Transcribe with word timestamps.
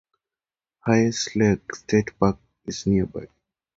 Hayes 0.83 1.29
Lake 1.35 1.75
State 1.75 2.17
Park 2.17 2.39
is 2.65 2.87
nearby. 2.87 3.27